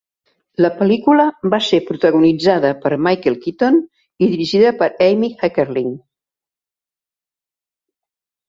[0.65, 5.93] La pel·lícula va ser protagonitzada per Michael Keaton i dirigida per Amy Heckerling.